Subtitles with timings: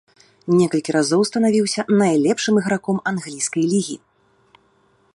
[0.59, 3.97] Некалькі разоў станавіўся найлепшым іграком англійскай лігі.